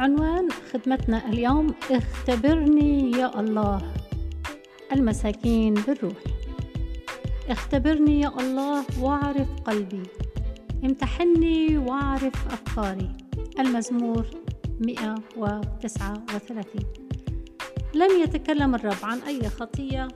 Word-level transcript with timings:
عنوان 0.00 0.48
خدمتنا 0.72 1.28
اليوم 1.28 1.74
اختبرني 1.90 3.10
يا 3.10 3.40
الله. 3.40 3.92
المساكين 4.92 5.74
بالروح. 5.74 6.16
اختبرني 7.48 8.20
يا 8.20 8.28
الله 8.28 8.84
واعرف 9.00 9.48
قلبي. 9.64 10.02
امتحني 10.84 11.78
واعرف 11.78 12.52
أفكاري. 12.52 13.12
المزمور 13.58 14.26
139 14.80 16.64
لم 17.94 18.22
يتكلم 18.22 18.74
الرب 18.74 18.98
عن 19.02 19.18
أي 19.18 19.48
خطية 19.48 20.08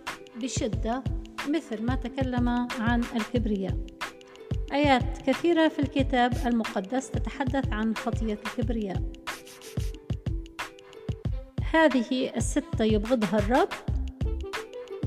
بشدة 0.42 1.04
مثل 1.48 1.82
ما 1.82 1.94
تكلم 1.94 2.48
عن 2.80 3.00
الكبرياء. 3.16 3.76
آيات 4.72 5.18
كثيرة 5.26 5.68
في 5.68 5.78
الكتاب 5.78 6.32
المقدس 6.46 7.10
تتحدث 7.10 7.72
عن 7.72 7.96
خطية 7.96 8.38
الكبرياء. 8.46 9.02
هذه 11.72 12.30
الستة 12.36 12.84
يبغضها 12.84 13.38
الرب. 13.38 13.68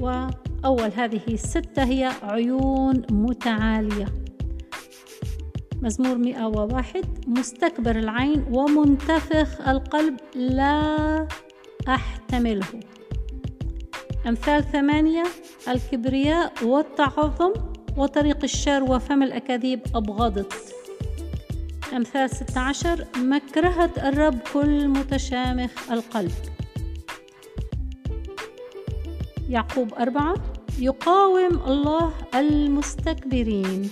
وأول 0.01 0.91
هذه 0.95 1.21
الستة 1.27 1.83
هي 1.83 2.11
عيون 2.23 3.01
متعالية. 3.11 4.05
مزمور 5.81 6.17
101 6.17 7.05
مستكبر 7.27 7.95
العين 7.95 8.45
ومنتفخ 8.51 9.67
القلب 9.67 10.17
لا 10.35 11.27
أحتمله. 11.87 12.67
أمثال 14.27 14.63
ثمانية 14.63 15.23
الكبرياء 15.67 16.53
والتعظم 16.63 17.53
وطريق 17.97 18.43
الشر 18.43 18.83
وفم 18.83 19.23
الأكاذيب 19.23 19.79
أبغضت. 19.95 20.76
أمثال 21.93 22.29
16 22.29 23.05
مكرهة 23.17 23.91
الرب 23.97 24.39
كل 24.53 24.87
متشامخ 24.87 25.91
القلب. 25.91 26.31
يعقوب 29.49 29.93
أربعة 29.93 30.35
يقاوم 30.79 31.59
الله 31.67 32.13
المستكبرين 32.35 33.89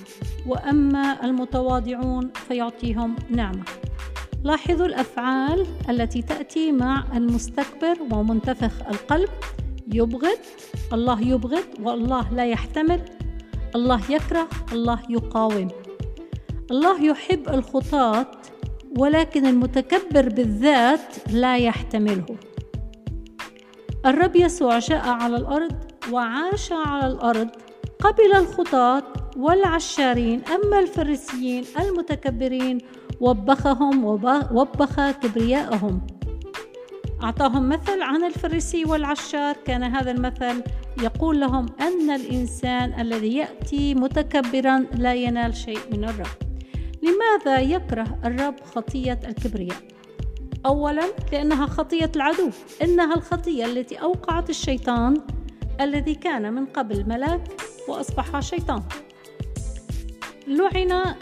وأما 0.48 1.26
المتواضعون 1.26 2.32
فيعطيهم 2.48 3.16
نعمة. 3.30 3.64
لاحظوا 4.44 4.86
الأفعال 4.86 5.66
التي 5.90 6.22
تأتي 6.22 6.72
مع 6.72 7.04
المستكبر 7.14 7.98
ومنتفخ 8.12 8.88
القلب. 8.88 9.30
يبغض 9.94 10.40
الله 10.94 11.22
يبغض 11.22 11.66
والله 11.80 12.34
لا 12.34 12.46
يحتمل. 12.46 13.02
الله 13.76 14.12
يكره 14.12 14.48
الله 14.72 15.00
يقاوم. 15.10 15.85
الله 16.72 17.04
يحب 17.04 17.50
الخطاة 17.50 18.26
ولكن 18.98 19.46
المتكبر 19.46 20.30
بالذات 20.30 21.30
لا 21.32 21.58
يحتمله. 21.58 22.26
الرب 24.06 24.36
يسوع 24.36 24.80
جاء 24.80 25.08
على 25.08 25.36
الأرض 25.36 25.76
وعاش 26.12 26.72
على 26.72 27.08
الأرض 27.08 27.50
قبل 28.00 28.34
الخطاة 28.36 29.04
والعشارين 29.38 30.42
أما 30.46 30.80
الفريسيين 30.80 31.64
المتكبرين 31.80 32.78
وبخهم 33.22 34.06
وبخ 34.52 35.12
كبرياءهم. 35.12 36.02
أعطاهم 37.24 37.70
مثل 37.70 38.02
عن 38.02 38.24
الفريسي 38.24 38.86
والعشار. 38.86 39.56
كان 39.66 39.84
هذا 39.84 40.12
المثل 40.12 40.64
يقول 41.02 41.40
لهم 41.40 41.66
أن 41.82 42.10
الإنسان 42.10 43.00
الذي 43.00 43.36
يأتي 43.36 43.94
متكبرا 43.94 44.86
لا 44.98 45.14
ينال 45.14 45.56
شيء 45.56 45.80
من 45.92 46.04
الرب. 46.04 46.45
لماذا 47.06 47.62
يكره 47.62 48.20
الرب 48.26 48.56
خطية 48.76 49.20
الكبرياء؟ 49.28 49.78
أولا 50.66 51.06
لأنها 51.32 51.66
خطية 51.66 52.12
العدو. 52.16 52.50
إنها 52.82 53.16
الخطية 53.16 53.66
التي 53.66 53.96
أوقعت 53.96 54.50
الشيطان 54.50 55.22
الذي 55.82 56.16
كان 56.16 56.54
من 56.54 56.66
قبل 56.66 57.10
ملاك 57.10 57.42
وأصبح 57.88 58.40
شيطان. 58.40 58.84
لعن 60.48 61.16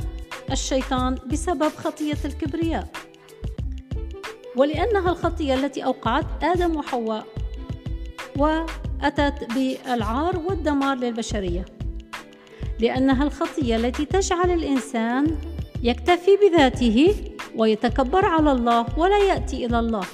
الشيطان 0.52 1.16
بسبب 1.28 1.70
خطية 1.70 2.18
الكبرياء. 2.26 2.88
ولأنها 4.56 5.12
الخطية 5.12 5.54
التي 5.54 5.84
أوقعت 5.84 6.44
آدم 6.44 6.76
وحواء 6.76 7.26
وأتت 8.38 9.54
بالعار 9.56 10.38
والدمار 10.38 10.98
للبشرية. 10.98 11.66
لأنها 12.80 13.24
الخطية 13.24 13.76
التي 13.76 14.06
تجعل 14.06 14.52
الإنسان 14.52 15.38
يكتفي 15.84 16.38
بذاته 16.38 17.16
ويتكبر 17.56 18.26
على 18.26 18.52
الله 18.52 19.00
ولا 19.00 19.18
يأتي 19.18 19.66
إلى 19.66 19.80
الله 19.80 20.06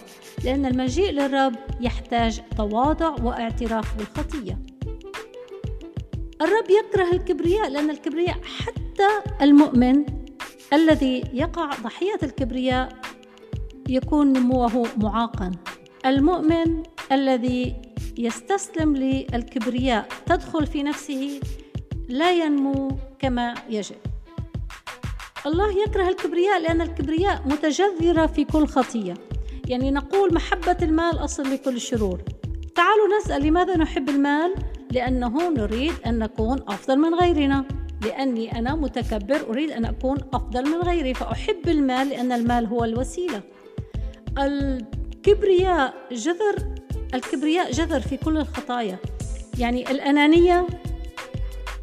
لأن 0.43 0.65
المجيء 0.65 1.11
للرب 1.11 1.55
يحتاج 1.81 2.41
تواضع 2.57 3.15
واعتراف 3.23 3.97
بالخطية. 3.97 4.59
الرب 6.41 6.65
يكره 6.69 7.11
الكبرياء 7.11 7.69
لأن 7.69 7.89
الكبرياء 7.89 8.37
حتى 8.43 9.31
المؤمن 9.41 10.05
الذي 10.73 11.23
يقع 11.33 11.69
ضحية 11.83 12.19
الكبرياء 12.23 12.89
يكون 13.89 14.33
نموه 14.33 14.87
معاقا. 14.97 15.51
المؤمن 16.05 16.83
الذي 17.11 17.75
يستسلم 18.17 18.95
للكبرياء 18.95 20.07
تدخل 20.25 20.67
في 20.67 20.83
نفسه 20.83 21.39
لا 22.07 22.31
ينمو 22.31 22.97
كما 23.19 23.55
يجب. 23.69 23.95
الله 25.45 25.81
يكره 25.83 26.09
الكبرياء 26.09 26.61
لأن 26.61 26.81
الكبرياء 26.81 27.41
متجذرة 27.45 28.25
في 28.25 28.45
كل 28.45 28.67
خطية. 28.67 29.13
يعني 29.67 29.91
نقول 29.91 30.33
محبة 30.33 30.77
المال 30.81 31.23
أصل 31.23 31.43
لكل 31.43 31.75
الشرور. 31.75 32.21
تعالوا 32.75 33.07
نسأل 33.19 33.43
لماذا 33.43 33.77
نحب 33.77 34.09
المال؟ 34.09 34.53
لأنه 34.91 35.49
نريد 35.49 35.93
أن 36.05 36.19
نكون 36.19 36.59
أفضل 36.67 36.99
من 36.99 37.15
غيرنا. 37.15 37.65
لأني 38.05 38.59
أنا 38.59 38.75
متكبر 38.75 39.49
أريد 39.49 39.71
أن 39.71 39.85
أكون 39.85 40.17
أفضل 40.33 40.63
من 40.63 40.81
غيري. 40.81 41.13
فأحب 41.13 41.67
المال 41.67 42.09
لأن 42.09 42.31
المال 42.31 42.65
هو 42.65 42.83
الوسيلة. 42.83 43.41
الكبرياء 44.37 45.93
جذر 46.11 46.55
الكبرياء 47.13 47.71
جذر 47.71 47.99
في 47.99 48.17
كل 48.17 48.37
الخطايا. 48.37 48.97
يعني 49.59 49.91
الأنانية 49.91 50.67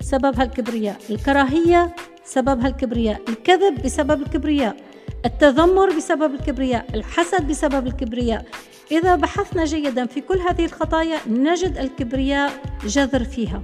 سببها 0.01 0.43
الكبرياء 0.43 0.99
الكراهية 1.11 1.97
سببها 2.27 2.69
الكبرياء 2.69 3.21
الكذب 3.29 3.83
بسبب 3.83 4.23
الكبرياء 4.23 4.77
التذمر 5.25 5.97
بسبب 5.97 6.35
الكبرياء 6.35 6.87
الحسد 6.95 7.49
بسبب 7.49 7.87
الكبرياء. 7.87 8.47
إذا 8.93 9.17
بحثنا 9.17 9.65
جيدا 9.65 10.07
في 10.07 10.21
كل 10.21 10.39
هذه 10.39 10.65
الخطايا 10.65 11.19
نجد 11.29 11.79
الكبرياء 11.79 12.53
جذر 12.85 13.25
فيها. 13.25 13.63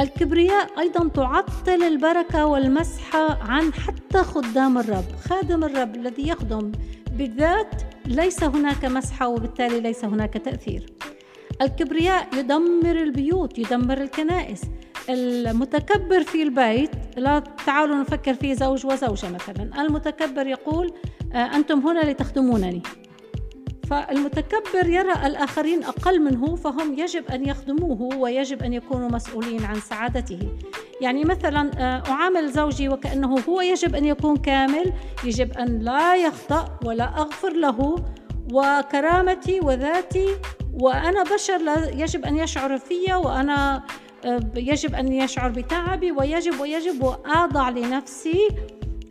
الكبرياء 0.00 0.68
أيضا 0.78 1.08
تعطل 1.08 1.82
البركة 1.82 2.46
والمسحة 2.46 3.42
عن 3.42 3.72
حتى 3.72 4.18
خدام 4.18 4.78
الرب 4.78 5.04
خادم 5.28 5.64
الرب 5.64 5.94
الذي 5.94 6.28
يخدم. 6.28 6.72
بالذات 7.12 7.82
ليس 8.06 8.44
هناك 8.44 8.84
مسحة 8.84 9.28
وبالتالي 9.28 9.80
ليس 9.80 10.04
هناك 10.04 10.32
تأثير. 10.32 10.86
الكبرياء 11.62 12.28
يدمر 12.38 13.02
البيوت 13.02 13.58
يدمر 13.58 14.02
الكنائس. 14.02 14.60
المتكبر 15.08 16.22
في 16.22 16.42
البيت 16.42 16.90
لا 17.16 17.42
تعالوا 17.66 17.96
نفكر 17.96 18.34
في 18.34 18.54
زوج 18.54 18.86
وزوجة 18.86 19.30
مثلا. 19.30 19.82
المتكبر 19.82 20.46
يقول 20.46 20.92
آه، 21.32 21.56
أنتم 21.56 21.78
هنا 21.78 22.10
لتخدمونني. 22.10 22.82
فالمتكبر 23.90 24.86
يرى 24.86 25.12
الآخرين 25.26 25.84
أقل 25.84 26.20
منه 26.22 26.56
فهم 26.56 26.98
يجب 26.98 27.24
أن 27.30 27.48
يخدموه 27.48 28.16
ويجب 28.16 28.62
أن 28.62 28.72
يكونوا 28.72 29.08
مسؤولين 29.08 29.64
عن 29.64 29.74
سعادته. 29.74 30.38
يعني 31.00 31.24
مثلا 31.24 31.70
آه، 31.78 32.02
أعامل 32.10 32.52
زوجي 32.52 32.88
وكأنه 32.88 33.38
هو 33.48 33.60
يجب 33.60 33.94
أن 33.94 34.04
يكون 34.04 34.36
كامل 34.36 34.92
يجب 35.24 35.52
أن 35.52 35.78
لا 35.78 36.16
يخطأ 36.16 36.78
ولا 36.84 37.04
أغفر 37.04 37.52
له 37.52 37.96
وكرامتي 38.52 39.60
وذاتي 39.60 40.26
وأنا 40.80 41.22
بشر 41.22 41.60
يجب 41.94 42.24
أن 42.24 42.36
يشعر 42.36 42.78
في 42.78 43.14
وأنا 43.14 43.82
يجب 44.56 44.94
أن 44.94 45.12
يشعر 45.12 45.50
بتعبي 45.50 46.12
ويجب 46.12 46.60
ويجب 46.60 47.02
وأضع 47.02 47.68
لنفسي 47.68 48.48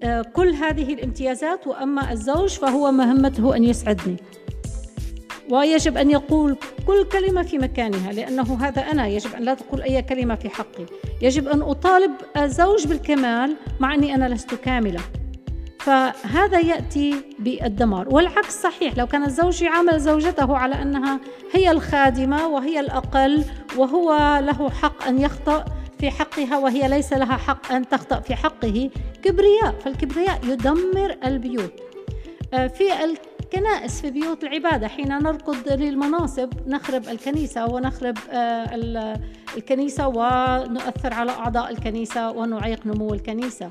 آه، 0.03 0.21
كل 0.21 0.53
هذه 0.53 0.93
الامتيازات 0.93 1.67
وأما 1.67 2.11
الزوج 2.11 2.49
فهو 2.49 2.91
مهمته 2.91 3.55
أن 3.55 3.63
يسعدني. 3.63 4.15
ويجب 5.49 5.97
أن 5.97 6.09
يقول 6.09 6.57
كل 6.87 7.03
كلمة 7.03 7.43
في 7.43 7.57
مكانها 7.57 8.11
لأنه 8.11 8.57
هذا 8.61 8.81
أنا 8.81 9.07
يجب 9.07 9.33
أن 9.33 9.43
لا 9.43 9.53
تقول 9.53 9.81
أي 9.81 10.01
كلمة 10.01 10.35
في 10.35 10.49
حقي. 10.49 10.85
يجب 11.21 11.47
أن 11.47 11.61
أطالب 11.61 12.11
الزوج 12.37 12.87
بالكمال 12.87 13.55
مع 13.79 13.93
أني 13.93 14.15
أنا 14.15 14.29
لست 14.29 14.55
كاملة. 14.55 14.99
فهذا 15.85 16.59
يأتي 16.59 17.21
بالدمار. 17.39 18.15
والعكس 18.15 18.61
صحيح 18.61 18.97
لو 18.97 19.07
كان 19.07 19.23
الزوج 19.23 19.61
يعامل 19.61 19.99
زوجته 19.99 20.57
على 20.57 20.81
أنها 20.81 21.19
هي 21.53 21.71
الخادمة 21.71 22.47
وهي 22.47 22.79
الأقل 22.79 23.43
وهو 23.77 24.39
له 24.43 24.69
حق 24.69 25.07
أن 25.07 25.19
يخطأ 25.21 25.65
في 25.99 26.11
حقها 26.11 26.57
وهي 26.57 26.87
ليس 26.87 27.13
لها 27.13 27.37
حق 27.37 27.71
أن 27.71 27.89
تخطأ 27.89 28.19
في 28.19 28.35
حقه 28.35 28.89
كبرياء. 29.23 29.75
فالكبرياء 29.85 30.39
يدمر 30.43 31.15
البيوت. 31.25 31.73
آه، 32.53 32.67
في 32.67 32.83
الكنائس 33.03 34.01
في 34.01 34.11
بيوت 34.11 34.43
العبادة 34.43 34.87
حين 34.87 35.07
نركض 35.07 35.67
للمناصب 35.67 36.49
نخرب 36.67 37.07
الكنيسة 37.07 37.65
ونخرب 37.65 38.17
آه، 38.31 39.19
الكنيسة 39.57 40.07
ونؤثر 40.07 41.13
على 41.13 41.31
أعضاء 41.31 41.71
الكنيسة 41.71 42.31
ونعيق 42.31 42.85
نمو 42.85 43.13
الكنيسة. 43.13 43.69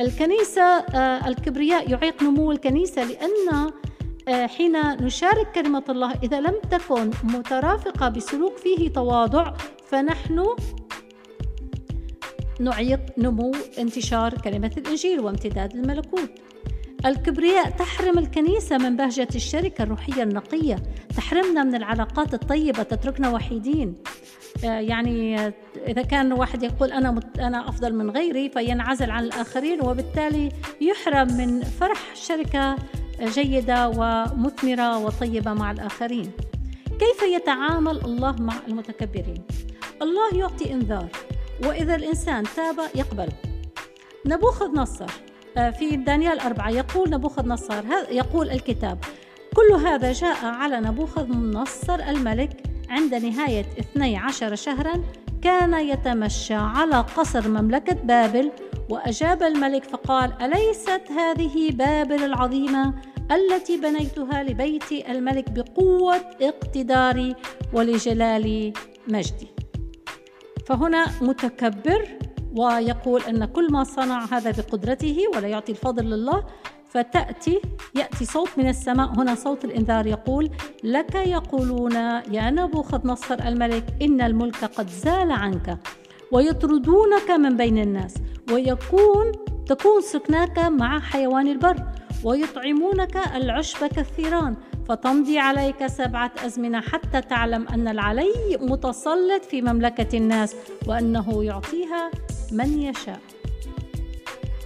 الكنيسة 0.00 0.62
آه، 0.62 1.28
الكبرياء 1.28 1.90
يعيق 1.90 2.22
نمو 2.22 2.52
الكنيسة 2.52 3.04
لأن 3.04 3.70
آه، 4.28 4.46
حين 4.46 4.96
نشارك 5.04 5.52
كلمة 5.52 5.84
الله 5.88 6.12
إذا 6.22 6.40
لم 6.40 6.54
تكن 6.70 7.10
مترافقة 7.24 8.08
بسلوك 8.08 8.56
فيه 8.56 8.88
تواضع 8.92 9.54
فنحن 9.86 10.44
نعيق 12.60 13.00
نمو 13.18 13.52
انتشار 13.78 14.34
كلمة 14.34 14.72
الإنجيل 14.76 15.20
وامتداد 15.20 15.74
الملكوت. 15.74 16.30
الكبرياء 17.06 17.70
تحرم 17.70 18.18
الكنيسة 18.18 18.78
من 18.78 18.96
بهجة 18.96 19.28
الشركة 19.34 19.82
الروحية 19.82 20.22
النقية. 20.22 20.76
تحرمنا 21.16 21.64
من 21.64 21.74
العلاقات 21.74 22.34
الطيبة 22.34 22.82
تتركنا 22.82 23.30
وحيدين. 23.30 23.94
آه، 24.64 24.80
يعني 24.80 25.36
إذا 25.88 26.02
كان 26.02 26.32
واحد 26.32 26.62
يقول 26.62 26.92
أنا 26.92 27.20
أنا 27.38 27.68
أفضل 27.68 27.94
من 27.94 28.10
غيري 28.10 28.48
فينعزل 28.50 29.10
عن 29.10 29.24
الآخرين 29.24 29.80
وبالتالي 29.80 30.48
يحرم 30.80 31.36
من 31.36 31.60
فرح 31.60 32.14
شركة 32.14 32.76
جيدة 33.22 33.88
ومثمرة 33.88 34.98
وطيبة 34.98 35.52
مع 35.52 35.70
الآخرين. 35.70 36.30
كيف 36.88 37.22
يتعامل 37.22 38.00
الله 38.04 38.32
مع 38.32 38.54
المتكبرين؟ 38.68 39.44
الله 40.02 40.38
يعطي 40.38 40.72
إنذار 40.72 41.08
وإذا 41.64 41.94
الإنسان 41.94 42.44
تاب 42.56 42.76
يقبل. 42.94 43.28
نبوخذ 44.26 44.74
نصر. 44.74 45.04
آه، 45.04 45.27
في 45.58 45.96
دانيال 45.96 46.40
أربعة 46.40 46.70
يقول 46.70 47.10
نبوخذ 47.10 47.48
نصر. 47.48 47.84
يقول 48.10 48.50
الكتاب 48.50 48.98
كل 49.56 49.74
هذا 49.74 50.12
جاء 50.12 50.44
على 50.44 50.80
نبوخذ 50.80 51.32
نصر 51.32 51.94
الملك 51.94 52.50
عند 52.90 53.14
نهاية 53.14 53.66
12 53.78 54.54
شهرا 54.54 55.02
كان 55.42 55.74
يتمشى 55.74 56.54
على 56.54 56.96
قصر 57.00 57.48
مملكة 57.48 57.94
بابل 57.94 58.52
وأجاب 58.90 59.42
الملك 59.42 59.84
فقال 59.84 60.32
أليست 60.42 61.02
هذه 61.10 61.70
بابل 61.70 62.24
العظيمة 62.24 62.94
التي 63.30 63.76
بنيتها 63.76 64.42
لبيت 64.42 64.92
الملك 64.92 65.50
بقوة 65.50 66.16
اقتداري 66.42 67.36
ولجلال 67.72 68.72
مجدي؟ 69.08 69.48
فهنا 70.66 71.06
متكبر 71.20 72.08
ويقول 72.56 73.22
أن 73.22 73.44
كل 73.44 73.72
ما 73.72 73.84
صنع 73.84 74.24
هذا 74.24 74.50
بقدرته 74.50 75.24
ولا 75.36 75.48
يعطي 75.48 75.72
الفضل 75.72 76.04
لله 76.04 76.44
فتأتي 76.88 77.60
يأتي 77.94 78.24
صوت 78.24 78.48
من 78.56 78.68
السماء. 78.68 79.08
هنا 79.08 79.34
صوت 79.34 79.64
الإنذار 79.64 80.06
يقول 80.06 80.50
لك 80.84 81.14
يقولون 81.14 81.92
يا 82.32 82.50
نبوخذ 82.50 83.06
نصر 83.06 83.34
الملك 83.34 83.84
إن 84.02 84.20
الملك 84.20 84.64
قد 84.64 84.88
زال 84.88 85.32
عنك 85.32 85.78
ويطردونك 86.32 87.30
من 87.30 87.56
بين 87.56 87.78
الناس 87.78 88.14
ويكون 88.52 89.32
تكون 89.66 90.00
سكناك 90.00 90.58
مع 90.58 91.00
حيوان 91.00 91.48
البر 91.48 91.76
ويطعمونك 92.24 93.16
العشب 93.34 93.86
كالثيران 93.86 94.56
فتمضي 94.88 95.38
عليك 95.38 95.86
سبعة 95.86 96.32
أزمنة 96.46 96.80
حتى 96.80 97.20
تعلم 97.20 97.68
أن 97.68 97.88
العلي 97.88 98.58
متسلط 98.60 99.44
في 99.44 99.62
مملكة 99.62 100.18
الناس 100.18 100.56
وأنه 100.86 101.44
يعطيها 101.44 102.10
من 102.52 102.82
يشاء. 102.82 103.20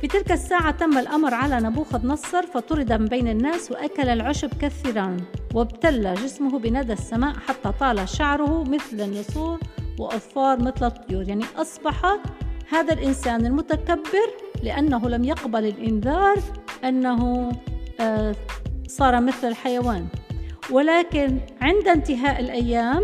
في 0.00 0.08
تلك 0.08 0.32
الساعة 0.32 0.70
تم 0.70 0.98
الأمر 0.98 1.34
على 1.34 1.60
نبوخذ 1.60 2.06
نصر 2.06 2.46
فطرد 2.46 2.92
من 2.92 3.06
بين 3.06 3.28
الناس 3.28 3.70
وأكل 3.70 4.08
العشب 4.08 4.50
كالثيران 4.60 5.16
وابتل 5.54 6.14
جسمه 6.14 6.58
بندى 6.58 6.92
السماء 6.92 7.34
حتى 7.34 7.72
طال 7.80 8.08
شعره 8.08 8.64
مثل 8.64 9.00
النسور 9.00 9.60
وأظفار 9.98 10.62
مثل 10.62 10.86
الطيور. 10.86 11.28
يعني 11.28 11.44
أصبح 11.56 12.18
هذا 12.70 12.92
الإنسان 12.92 13.46
المتكبر 13.46 14.28
لأنه 14.62 15.08
لم 15.08 15.24
يقبل 15.24 15.64
الإنذار 15.64 16.36
أنه 16.84 17.52
آه، 18.00 18.34
صار 18.88 19.20
مثل 19.20 19.48
الحيوان. 19.48 20.06
ولكن 20.70 21.38
عند 21.60 21.88
انتهاء 21.88 22.40
الأيام 22.40 23.02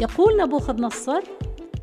يقول 0.00 0.36
نبوخذ 0.42 0.82
نصر 0.82 1.20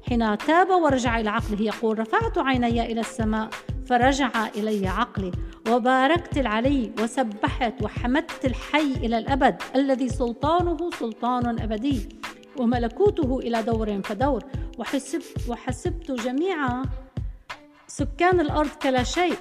حين 0.09 0.37
تاب 0.37 0.69
ورجع 0.69 1.19
إلى 1.19 1.29
عقله 1.29 1.61
يقول 1.61 1.99
رفعت 1.99 2.37
عيني 2.37 2.91
إلى 2.91 3.01
السماء 3.01 3.49
فرجع 3.85 4.47
إلي 4.55 4.87
عقلي 4.87 5.31
وباركت 5.69 6.37
العلي 6.37 6.91
وسبحت 7.01 7.83
وحمدت 7.83 8.45
الحي 8.45 8.91
إلى 8.91 9.17
الأبد 9.17 9.55
الذي 9.75 10.09
سلطانه 10.09 10.89
سلطان 10.99 11.59
أبدي 11.59 12.09
وملكوته 12.57 13.39
إلى 13.39 13.63
دور 13.63 14.01
فدور 14.01 14.43
وحسبت, 14.79 15.49
وحسبت 15.49 16.11
جميع 16.11 16.81
سكان 17.87 18.39
الأرض 18.39 18.69
كلا 18.69 19.03
شيء 19.03 19.35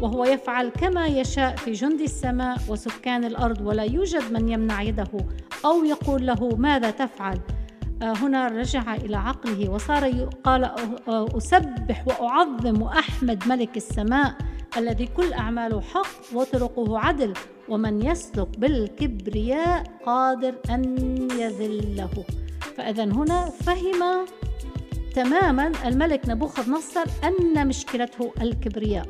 وهو 0.00 0.24
يفعل 0.24 0.68
كما 0.68 1.06
يشاء 1.06 1.56
في 1.56 1.72
جند 1.72 2.00
السماء 2.00 2.58
وسكان 2.68 3.24
الأرض 3.24 3.60
ولا 3.60 3.82
يوجد 3.82 4.32
من 4.32 4.48
يمنع 4.48 4.82
يده 4.82 5.10
أو 5.64 5.84
يقول 5.84 6.26
له 6.26 6.48
ماذا 6.56 6.90
تفعل؟ 6.90 7.40
هنا 8.02 8.48
رجع 8.48 8.94
إلى 8.94 9.16
عقله 9.16 9.70
وصار 9.70 10.28
قال 10.44 10.70
أسبح 11.08 12.06
وأعظم 12.06 12.82
واحمد 12.82 13.48
ملك 13.48 13.76
السماء 13.76 14.34
الذي 14.76 15.06
كل 15.06 15.32
أعماله 15.32 15.80
حق 15.80 16.34
وطرقه 16.34 16.98
عدل 16.98 17.32
ومن 17.68 18.02
يسلك 18.02 18.58
بالكبرياء 18.58 19.84
قادر 20.06 20.54
أن 20.70 20.96
يذله. 21.30 22.24
فاذا 22.76 23.04
هنا 23.04 23.50
فهم 23.50 24.26
تماما 25.14 25.72
الملك 25.84 26.28
نبوخذ 26.28 26.70
نصر 26.70 27.04
أن 27.24 27.68
مشكلته 27.68 28.32
الكبرياء. 28.42 29.06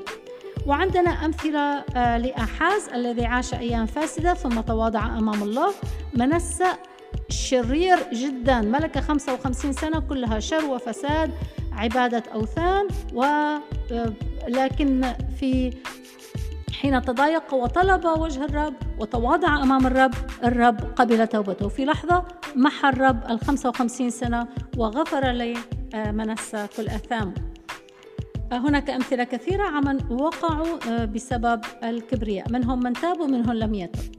وعندنا 0.66 1.10
أمثلة 1.10 1.60
آه، 1.60 2.18
لأحاز 2.18 2.88
الذي 2.88 3.26
عاش 3.26 3.54
أيام 3.54 3.86
فاسدة 3.86 4.34
ثم 4.34 4.60
تواضع 4.60 5.18
أمام 5.18 5.42
الله 5.42 5.74
منسى 6.14 6.72
شرير 7.28 7.98
جدا 8.12 8.60
ملك 8.60 8.98
55 8.98 9.72
سنة 9.72 10.00
كلها 10.00 10.40
شر 10.40 10.64
وفساد 10.64 11.30
عبادة 11.72 12.22
أوثان 12.34 12.88
ولكن 13.12 15.04
آه، 15.04 15.16
في 15.40 15.70
حين 16.72 17.02
تضايق 17.02 17.54
وطلب 17.54 18.04
وجه 18.04 18.44
الرب 18.44 18.74
وتواضع 18.98 19.62
أمام 19.62 19.86
الرب 19.86 20.14
الرب 20.44 20.80
قبل 20.96 21.26
توبته. 21.26 21.68
في 21.68 21.84
لحظة 21.84 22.24
محى 22.56 22.88
الرب 22.88 23.30
ال 23.30 23.40
55 23.40 24.10
سنة 24.10 24.48
وغفر 24.76 25.30
لي 25.30 25.54
آه، 25.94 26.10
منسى 26.10 26.66
كل 26.76 26.88
أثامه 26.88 27.34
هناك 28.52 28.90
أمثلة 28.90 29.24
كثيرة 29.24 29.62
عمن 29.64 30.12
وقعوا 30.12 30.78
آه، 30.90 31.04
بسبب 31.04 31.60
الكبرياء. 31.84 32.52
منهم 32.52 32.82
من 32.82 32.92
تاب 32.92 33.20
ومنهم 33.20 33.52
لم 33.52 33.74
يتب. 33.74 34.15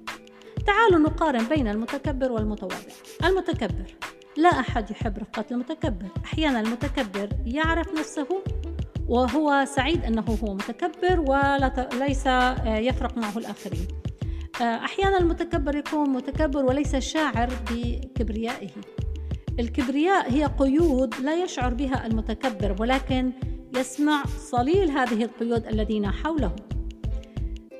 تعالوا 0.67 1.00
نقارن 1.00 1.45
بين 1.45 1.67
المتكبر 1.67 2.31
والمتواضع. 2.31 2.75
المتكبر 3.24 3.86
لا 4.38 4.50
أحد 4.50 4.91
يحب 4.91 5.17
رفقة 5.17 5.45
المتكبر. 5.51 6.05
أحيانا 6.25 6.59
المتكبر 6.59 7.29
يعرف 7.45 7.93
نفسه 8.00 8.27
وهو 9.07 9.65
سعيد 9.67 10.03
أنه 10.03 10.21
هو 10.43 10.53
متكبر 10.53 11.19
وليس 11.19 12.27
آه، 12.27 12.77
يفرق 12.77 13.17
معه 13.17 13.38
الآخرين. 13.38 13.88
آه، 14.62 14.63
أحيانا 14.63 15.17
المتكبر 15.17 15.75
يكون 15.75 16.09
متكبر 16.09 16.65
وليس 16.65 16.95
شاعر 16.95 17.50
بكبريائه. 17.71 18.69
الكبرياء 19.59 20.31
هي 20.31 20.45
قيود 20.45 21.15
لا 21.15 21.43
يشعر 21.43 21.74
بها 21.74 22.05
المتكبر 22.05 22.75
ولكن 22.79 23.31
يسمع 23.75 24.24
صليل 24.25 24.91
هذه 24.91 25.24
القيود 25.24 25.67
الذين 25.67 26.12
حوله. 26.12 26.55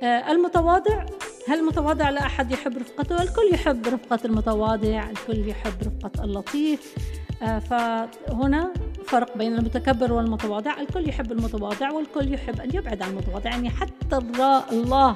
آه، 0.04 0.32
المتواضع 0.32 1.06
هل 1.48 1.60
المتواضع 1.60 2.10
لا 2.10 2.26
أحد 2.26 2.52
يحب 2.52 2.78
رفقته؟ 2.78 3.22
الكل 3.24 3.50
يحب 3.54 3.88
رفقة 3.88 4.20
المتواضع 4.26 5.10
الكل 5.10 5.50
يحب 5.50 5.74
رفقة 5.82 6.24
اللطيف. 6.24 6.96
آه، 7.42 7.60
فهنا 7.60 8.74
فرق 9.06 9.38
بين 9.38 9.56
المتكبر 9.56 10.14
والمتواضع. 10.14 10.82
الكل 10.82 11.10
يحب 11.10 11.32
المتواضع 11.32 11.92
والكل 11.92 12.34
يحب 12.34 12.62
أن 12.62 12.70
يبعد 12.74 13.02
عن 13.02 13.10
المتواضع 13.10 13.50
يعني 13.50 13.70
حتى 13.70 14.18
الله 14.72 15.16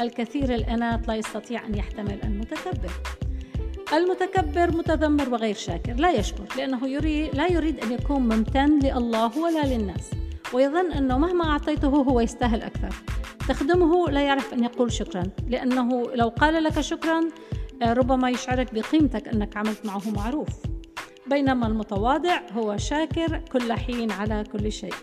الكثير 0.00 0.54
الأنات 0.54 1.08
لا 1.08 1.14
يستطيع 1.14 1.66
أن 1.66 1.74
يحتمل 1.74 2.18
المتكبر. 2.24 2.90
المتكبر 3.92 4.76
متذمر 4.76 5.28
وغير 5.28 5.54
شاكر 5.54 5.92
لا 5.92 6.10
يشكر 6.10 6.44
لأنه 6.56 6.88
يريد 6.88 7.34
لا 7.34 7.52
يريد 7.52 7.84
أن 7.84 7.92
يكون 7.92 8.22
ممتن 8.22 8.78
لله 8.78 9.38
ولا 9.38 9.64
للناس 9.64 10.10
ويظن 10.52 10.92
أنه 10.92 11.18
مهما 11.18 11.44
أعطيته 11.50 11.88
هو 11.88 12.20
يستاهل 12.20 12.62
أكثر. 12.62 12.94
تخدمه 13.48 14.10
لا 14.10 14.20
يعرف 14.20 14.54
أن 14.54 14.64
يقول 14.64 14.92
شكرا 14.92 15.22
لأنه 15.48 16.02
لو 16.14 16.28
قال 16.28 16.64
لك 16.64 16.80
شكرا 16.80 17.20
آه، 17.82 17.92
ربما 17.92 18.30
يشعرك 18.30 18.74
بقيمتك 18.74 19.28
أنك 19.28 19.56
عملت 19.56 19.86
معه 19.86 20.10
معروف. 20.10 20.48
بينما 21.26 21.66
المتواضع 21.66 22.40
هو 22.52 22.76
شاكر 22.76 23.38
كل 23.52 23.72
حين 23.72 24.10
على 24.10 24.44
كل 24.52 24.72
شيء. 24.72 24.94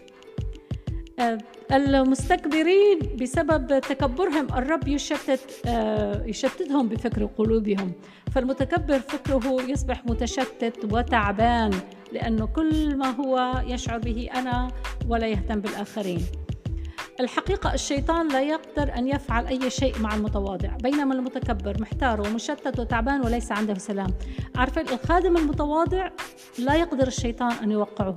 آه، 1.19 1.37
المستكبرين 1.71 2.99
بسبب 3.21 3.79
تكبرهم 3.79 4.47
الرب 4.57 4.87
يشتت 4.87 5.61
آه، 5.65 6.25
يشتتهم 6.25 6.87
بفكر 6.87 7.25
قلوبهم. 7.25 7.91
فالمتكبر 8.35 8.99
فكره 8.99 9.61
يصبح 9.61 10.05
متشتت 10.05 10.93
وتعبان 10.93 11.71
لأنه 12.11 12.45
كل 12.45 12.95
ما 12.97 13.09
هو 13.09 13.61
يشعر 13.67 13.99
به 13.99 14.29
أنا 14.35 14.67
ولا 15.09 15.27
يهتم 15.27 15.59
بالآخرين. 15.59 16.21
الحقيقة 17.21 17.73
الشيطان 17.73 18.27
لا 18.27 18.41
يقدر 18.41 18.93
أن 18.97 19.07
يفعل 19.07 19.47
أي 19.47 19.69
شيء 19.69 19.99
مع 19.99 20.15
المتواضع 20.15 20.69
بينما 20.83 21.13
المتكبر 21.13 21.81
محتار 21.81 22.21
ومشتت 22.21 22.79
وتعبان 22.79 23.21
وليس 23.21 23.51
عنده 23.51 23.73
سلام. 23.73 24.13
عارفين 24.55 24.89
الخادم 24.89 25.37
المتواضع 25.37 26.09
لا 26.59 26.75
يقدر 26.75 27.07
الشيطان 27.07 27.51
أن 27.51 27.71
يوقعه. 27.71 28.15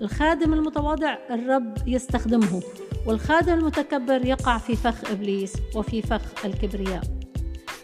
الخادم 0.00 0.52
المتواضع 0.52 1.18
الرب 1.30 1.74
يستخدمه 1.86 2.62
والخادم 3.06 3.52
المتكبر 3.52 4.26
يقع 4.26 4.58
في 4.58 4.76
فخ 4.76 5.10
إبليس 5.10 5.52
وفي 5.74 6.02
فخ 6.02 6.44
الكبرياء. 6.44 7.02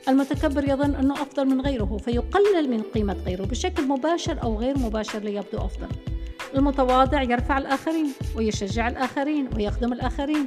المتكبر 0.08 0.68
يظن 0.68 0.94
أنه 0.94 1.14
أفضل 1.14 1.46
من 1.46 1.60
غيره 1.60 1.96
فيقلل 1.96 2.70
من 2.70 2.82
قيمة 2.82 3.16
غيره 3.26 3.44
بشكل 3.44 3.88
مباشر 3.88 4.42
أو 4.42 4.58
غير 4.58 4.78
مباشر 4.78 5.18
ليبدو 5.18 5.58
أفضل. 5.58 6.13
المتواضع 6.54 7.22
يرفع 7.22 7.58
الآخرين 7.58 8.12
ويشجع 8.36 8.88
الآخرين 8.88 9.48
ويخدم 9.56 9.92
الآخرين. 9.92 10.46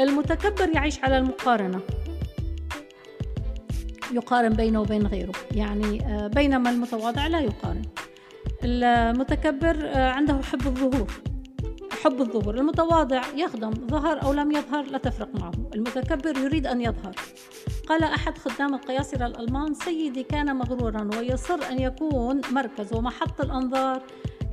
المتكبر 0.00 0.68
يعيش 0.74 1.04
على 1.04 1.18
المقارنة. 1.18 1.80
يقارن 4.12 4.48
بينه 4.48 4.80
وبين 4.80 5.06
غيره. 5.06 5.32
يعني 5.54 6.00
آه، 6.06 6.26
بينما 6.26 6.70
المتواضع 6.70 7.26
لا 7.26 7.40
يقارن. 7.40 7.82
المتكبر 8.64 9.76
آه، 9.84 10.10
عنده 10.10 10.42
حب 10.42 10.66
الظهور. 10.66 11.12
حب 12.04 12.20
الظهور. 12.20 12.54
المتواضع 12.54 13.22
يخدم. 13.36 13.70
ظهر 13.70 14.22
أو 14.22 14.32
لم 14.32 14.52
يظهر 14.52 14.84
لا 14.84 14.98
تفرق 14.98 15.28
معه. 15.34 15.52
المتكبر 15.74 16.38
يريد 16.38 16.66
أن 16.66 16.80
يظهر. 16.80 17.14
قال 17.88 18.04
أحد 18.04 18.38
خدام 18.38 18.74
القياصرة 18.74 19.26
الألمان 19.26 19.74
سيدي 19.74 20.22
كان 20.22 20.56
مغرورا 20.56 21.10
ويصر 21.18 21.58
أن 21.70 21.78
يكون 21.78 22.40
مركز 22.52 22.94
ومحط 22.94 23.40
الأنظار 23.40 24.02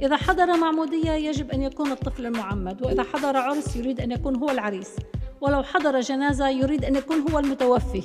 إذا 0.02 0.16
حضر 0.16 0.58
معمودية 0.58 1.12
يجب 1.12 1.52
أن 1.52 1.62
يكون 1.62 1.92
الطفل 1.92 2.26
المعمد 2.26 2.86
وإذا 2.86 3.04
حضر 3.04 3.38
عرس 3.38 3.76
يريد 3.76 4.02
أن 4.02 4.12
يكون 4.12 4.36
هو 4.36 4.50
العريس 4.50 4.96
ولو 5.42 5.64
حضر 5.64 6.00
جنازة 6.00 6.50
يريد 6.50 6.86
أن 6.86 6.96
يكون 6.96 7.32
هو 7.32 7.40
المتوفي. 7.40 8.04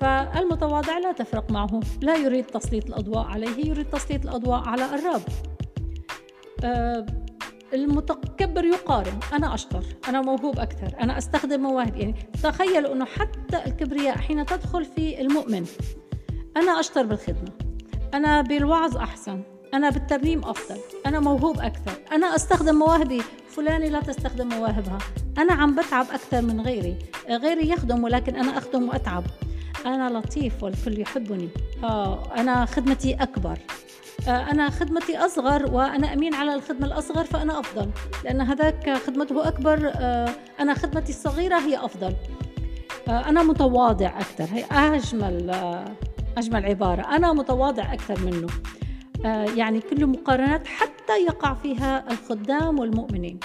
فالمتواضع 0.00 0.98
لا 0.98 1.12
تفرق 1.12 1.50
معه 1.50 1.80
لا 2.00 2.16
يريد 2.16 2.44
تسليط 2.44 2.86
الأضواء 2.86 3.24
عليه 3.26 3.66
يريد 3.66 3.90
تسليط 3.90 4.22
الأضواء 4.24 4.68
على 4.68 4.84
الرب 4.84 5.22
آه، 6.64 7.06
المتكبر 7.74 8.64
يقارن 8.64 9.18
أنا 9.32 9.54
أشطر 9.54 9.84
أنا 10.08 10.20
موهوب 10.20 10.58
أكثر 10.58 10.94
أنا 11.00 11.18
أستخدم 11.18 11.60
مواهب 11.60 11.96
يعني 11.96 12.14
تخيلوا 12.42 12.92
أنه 12.92 13.04
حتى 13.04 13.64
الكبرياء 13.66 14.18
حين 14.18 14.46
تدخل 14.46 14.84
في 14.84 15.20
المؤمن 15.20 15.66
أنا 16.56 16.80
أشطر 16.80 17.02
بالخدمة 17.02 17.52
أنا 18.14 18.42
بالوعظ 18.42 18.96
أحسن. 18.96 19.42
أنا 19.74 19.90
بالترنيم 19.90 20.44
أفضل. 20.44 20.80
أنا 21.06 21.20
موهوب 21.20 21.60
أكثر. 21.60 21.92
أنا 22.12 22.36
أستخدم 22.36 22.74
مواهبي. 22.74 23.22
فلانة 23.48 23.86
لا 23.86 24.00
تستخدم 24.00 24.48
مواهبها. 24.48 24.98
أنا 25.38 25.52
عم 25.52 25.74
بتعب 25.74 26.06
أكثر 26.12 26.42
من 26.42 26.60
غيري. 26.60 26.96
غيري 27.30 27.68
يخدم 27.68 28.04
ولكن 28.04 28.36
أنا 28.36 28.58
أخدم 28.58 28.88
وأتعب. 28.88 29.24
أنا 29.86 30.18
لطيف 30.18 30.62
والكل 30.62 31.00
يحبني. 31.00 31.48
آه 31.84 32.32
أنا 32.36 32.64
خدمتي 32.64 33.14
أكبر. 33.14 33.58
آه 34.28 34.50
أنا 34.50 34.70
خدمتي 34.70 35.18
أصغر 35.18 35.74
وأنا 35.74 36.12
أمين 36.12 36.34
على 36.34 36.54
الخدمة 36.54 36.86
الأصغر 36.86 37.24
فأنا 37.24 37.60
أفضل. 37.60 37.90
لأن 38.24 38.40
هذاك 38.40 38.90
خدمته 39.06 39.48
أكبر. 39.48 39.92
آه 39.94 40.28
أنا 40.60 40.74
خدمتي 40.74 41.12
الصغيرة 41.12 41.58
هي 41.58 41.84
أفضل. 41.84 42.14
أنا 43.08 43.42
متواضع 43.42 44.20
أكثر. 44.20 44.44
هي 44.52 44.64
أجمل 44.72 45.50
أجمل 46.38 46.66
عبارة. 46.66 47.02
أنا 47.02 47.32
متواضع 47.32 47.92
أكثر 47.92 48.20
منه. 48.20 48.46
يعني 49.56 49.80
كل 49.80 50.06
مقارنات 50.06 50.66
حتى 50.66 51.24
يقع 51.26 51.54
فيها 51.54 52.12
الخدام 52.12 52.78
والمؤمنين. 52.78 53.40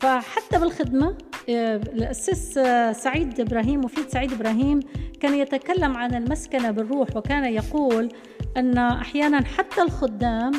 فحتى 0.00 0.58
بالخدمة 0.58 1.16
آه، 1.48 1.76
الأسيس 1.76 2.58
آه، 2.58 2.92
سعيد 2.92 3.40
إبراهيم 3.40 3.80
مفيد 3.80 4.08
سعيد 4.08 4.32
إبراهيم 4.32 4.80
كان 5.20 5.34
يتكلم 5.34 5.96
عن 5.96 6.14
المسكنة 6.14 6.70
بالروح 6.70 7.16
وكان 7.16 7.44
يقول 7.44 8.08
أن 8.56 8.78
أحيانا 8.78 9.44
حتى 9.44 9.82
الخدام 9.82 10.52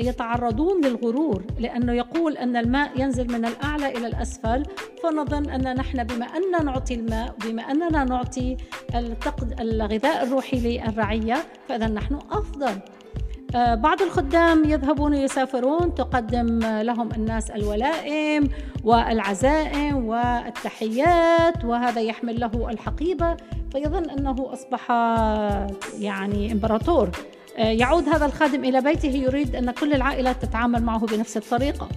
يتعرضون 0.00 0.84
للغرور 0.84 1.44
لأنه 1.58 1.92
يقول 1.92 2.36
أن 2.36 2.56
الماء 2.56 3.00
ينزل 3.00 3.32
من 3.32 3.44
الأعلى 3.44 3.88
إلى 3.88 4.06
الأسفل 4.06 4.62
فنظن 5.02 5.50
أن 5.50 5.74
نحن 5.74 6.04
بما 6.04 6.26
أننا 6.26 6.62
نعطي 6.62 6.94
الماء 6.94 7.36
بما 7.44 7.62
أننا 7.62 8.04
نعطي 8.04 8.56
الغذاء 9.60 10.24
الروحي 10.24 10.56
للرعية 10.60 11.36
فإذا 11.68 11.86
نحن 11.88 12.14
أفضل. 12.30 12.66
آه، 12.66 13.07
بعض 13.54 14.02
الخدام 14.02 14.64
يذهبون 14.64 15.14
يسافرون 15.14 15.94
تقدم 15.94 16.58
لهم 16.82 17.12
الناس 17.12 17.50
الولائم 17.50 18.48
والعزائم 18.84 20.06
والتحيات 20.06 21.64
وهذا 21.64 22.00
يحمل 22.00 22.40
له 22.40 22.70
الحقيبة 22.70 23.36
فيظن 23.72 24.10
أنه 24.10 24.52
أصبح 24.52 24.90
يعني 25.98 26.52
إمبراطور. 26.52 27.10
آه، 27.58 27.62
يعود 27.62 28.08
هذا 28.08 28.26
الخادم 28.26 28.64
إلى 28.64 28.80
بيته 28.80 29.08
يريد 29.08 29.56
أن 29.56 29.70
كل 29.70 29.92
العائلات 29.94 30.42
تتعامل 30.42 30.82
معه 30.82 31.06
بنفس 31.06 31.36
الطريقة. 31.36 31.88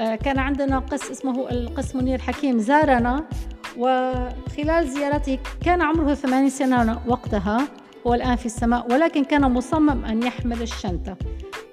آه، 0.00 0.14
كان 0.14 0.38
عندنا 0.38 0.78
قس 0.78 1.10
اسمه 1.10 1.50
القس 1.50 1.96
منير 1.96 2.18
حكيم 2.18 2.58
زارنا 2.58 3.24
وخلال 3.78 4.88
زيارته 4.88 5.38
كان 5.64 5.82
عمره 5.82 6.14
ثمانين 6.14 6.50
سنة 6.50 7.00
وقتها. 7.06 7.68
هو 8.06 8.14
الآن 8.14 8.36
في 8.36 8.46
السماء 8.46 8.92
ولكن 8.92 9.24
كان 9.24 9.52
مصمم 9.52 10.04
أن 10.04 10.22
يحمل 10.22 10.62
الشنطة. 10.62 11.16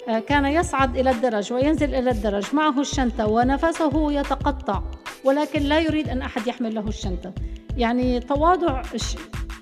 آه، 0.09 0.19
كان 0.19 0.45
يصعد 0.45 0.97
إلى 0.97 1.11
الدرج 1.11 1.53
وينزل 1.53 1.95
إلى 1.95 2.11
الدرج 2.11 2.55
معه 2.55 2.79
الشنطة 2.79 3.27
ونفسه 3.27 4.11
يتقطع 4.11 4.83
ولكن 5.23 5.61
لا 5.61 5.79
يريد 5.79 6.09
أن 6.09 6.21
أحد 6.21 6.47
يحمل 6.47 6.75
له 6.75 6.87
الشنطة. 6.87 7.33
يعني 7.77 8.19
تواضع 8.19 8.81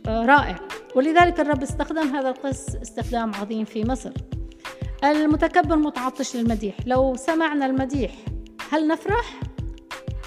آه، 0.07 0.25
رائع. 0.25 0.55
ولذلك 0.95 1.39
الرب 1.39 1.63
استخدم 1.63 2.15
هذا 2.15 2.29
القس 2.29 2.75
استخدام 2.75 3.31
عظيم 3.35 3.65
في 3.65 3.85
مصر. 3.85 4.11
المتكبر 5.03 5.75
متعطش 5.75 6.35
للمديح. 6.35 6.75
لو 6.85 7.15
سمعنا 7.15 7.65
المديح 7.65 8.11
هل 8.71 8.87
نفرح؟ 8.87 9.39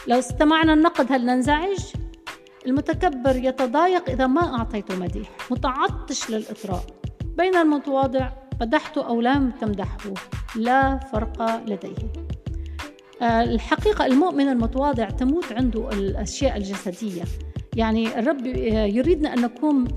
لو 0.08 0.18
استمعنا 0.18 0.74
النقد 0.74 1.12
هل 1.12 1.26
ننزعج؟ 1.26 1.78
المتكبر 2.66 3.36
يتضايق 3.36 4.10
إذا 4.10 4.26
ما 4.26 4.58
أعطيته 4.58 4.96
مديح. 4.96 5.28
متعطش 5.50 6.30
للإطراء. 6.30 6.82
بين 7.38 7.56
المتواضع 7.56 8.30
مدحته 8.60 9.06
أو 9.06 9.20
لم 9.20 9.50
تمدحه. 9.50 10.14
لا 10.56 10.98
فرق 10.98 11.62
لديه. 11.66 12.12
آه، 13.22 13.42
الحقيقة 13.42 14.06
المؤمن 14.06 14.48
المتواضع 14.48 15.04
تموت 15.04 15.52
عنده 15.52 15.88
الأشياء 15.88 16.56
الجسدية. 16.56 17.22
يعني 17.76 18.18
الرب 18.18 18.46
يريدنا 18.96 19.34
أن 19.34 19.40
نكون 19.42 19.88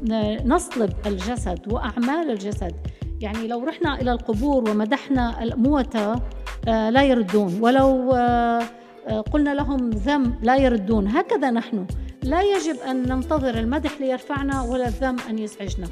نصلب 0.46 0.94
الجسد 1.06 1.74
وأعمال 1.74 2.32
الجسد. 2.32 2.76
يعني 3.22 3.48
لو 3.48 3.64
رحنا 3.64 4.02
إلى 4.02 4.12
القبور 4.12 4.70
ومدحنا 4.70 5.44
الموتى 5.44 6.16
آه، 6.68 6.90
لا 6.90 7.04
يردون. 7.04 7.58
ولو 7.62 8.12
آه، 8.14 8.62
قلنا 9.34 9.54
لهم 9.54 9.90
ذم 9.90 10.36
لا 10.44 10.56
يردون. 10.56 11.08
هكذا 11.08 11.52
نحن. 11.52 11.86
لا 12.24 12.42
يجب 12.42 12.80
أن 12.80 13.04
ننتظر 13.10 13.60
المدح 13.60 14.02
ليرفعنا 14.02 14.62
ولا 14.62 14.88
الذم 14.88 15.16
أن 15.30 15.40
يزعجنا. 15.40 15.88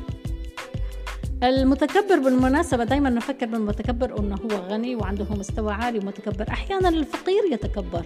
المتكبر 1.43 2.19
بالمناسبة 2.19 2.83
دايما 2.83 3.09
نفكر 3.09 3.45
بالمتكبر 3.45 4.19
أنه 4.19 4.36
هو 4.36 4.57
غني 4.69 4.95
وعنده 4.95 5.25
مستوى 5.29 5.74
عالي 5.74 6.00
ومتكبر. 6.00 6.45
أحيانا 6.50 6.89
الفقير 6.89 7.43
يتكبر. 7.51 8.05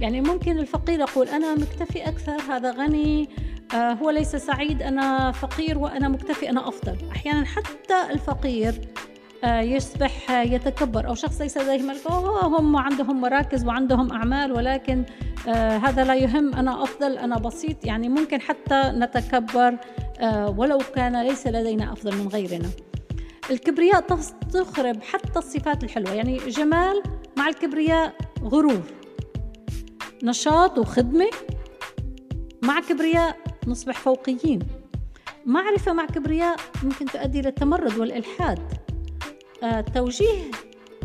يعني 0.00 0.20
ممكن 0.20 0.58
الفقير 0.58 1.00
يقول 1.00 1.28
أنا 1.28 1.54
مكتفي 1.54 2.08
أكثر 2.08 2.36
هذا 2.48 2.70
غني 2.72 3.28
آه 3.74 3.92
هو 3.92 4.10
ليس 4.10 4.36
سعيد 4.36 4.82
أنا 4.82 5.32
فقير 5.32 5.78
وأنا 5.78 6.08
مكتفي 6.08 6.50
أنا 6.50 6.68
أفضل. 6.68 6.96
أحيانا 7.12 7.44
حتى 7.44 8.12
الفقير 8.12 8.74
يصبح 9.44 10.30
يتكبر 10.30 11.08
أو 11.08 11.14
شخص 11.14 11.40
ليس 11.40 11.58
لديه 11.58 11.82
ملك 11.82 12.10
هم 12.42 12.76
عندهم 12.76 13.20
مراكز 13.20 13.64
وعندهم 13.64 14.12
أعمال 14.12 14.52
ولكن 14.52 15.04
آه، 15.48 15.76
هذا 15.76 16.04
لا 16.04 16.14
يهم. 16.14 16.54
أنا 16.54 16.82
أفضل 16.82 17.18
أنا 17.18 17.38
بسيط. 17.38 17.84
يعني 17.84 18.08
ممكن 18.08 18.40
حتى 18.40 18.82
نتكبر 18.94 19.76
آه، 20.20 20.50
ولو 20.58 20.78
كان 20.94 21.22
ليس 21.22 21.46
لدينا 21.46 21.92
أفضل 21.92 22.16
من 22.16 22.28
غيرنا. 22.28 22.68
الكبرياء 23.50 24.00
تخرب 24.52 25.02
حتى 25.02 25.38
الصفات 25.38 25.84
الحلوة. 25.84 26.12
يعني 26.12 26.36
جمال 26.36 27.02
مع 27.36 27.48
الكبرياء 27.48 28.14
غرور 28.42 28.82
نشاط 30.22 30.78
وخدمة 30.78 31.30
مع 32.62 32.80
كبرياء 32.80 33.36
نصبح 33.66 33.98
فوقيين. 33.98 34.58
معرفة 35.46 35.92
مع 35.92 36.06
كبرياء 36.06 36.56
ممكن 36.82 37.06
تؤدي 37.06 37.42
للتمرد 37.42 37.98
والإلحاد. 37.98 38.58
آه، 38.58 38.79
توجيه 39.94 40.50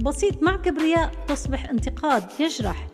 بسيط 0.02 0.44
مع 0.44 0.56
كبرياء 0.56 1.12
تصبح 1.28 1.70
انتقاد 1.70 2.24
يجرح. 2.40 2.88